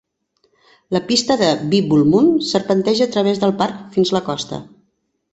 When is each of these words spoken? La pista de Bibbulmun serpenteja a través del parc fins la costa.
La 0.95 1.01
pista 1.09 1.35
de 1.41 1.49
Bibbulmun 1.73 2.31
serpenteja 2.51 3.07
a 3.09 3.11
través 3.17 3.41
del 3.43 3.53
parc 3.59 3.83
fins 3.99 4.13
la 4.17 4.23
costa. 4.31 4.61